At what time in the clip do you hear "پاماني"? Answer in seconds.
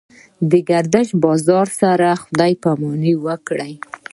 2.63-3.13